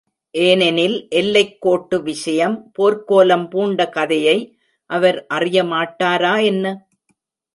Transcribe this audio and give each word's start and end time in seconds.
ஏனெனில், 0.31 1.07
எல்லைக் 1.09 1.61
கோட்டு 1.61 2.01
விஷயம் 2.03 2.71
போர்க்கோலம் 2.79 3.49
பூண்ட 3.49 3.89
கதையை 3.89 4.57
அவர் 4.85 5.25
அறியமாட்டாரா 5.33 6.43
என்ன? 6.43 6.87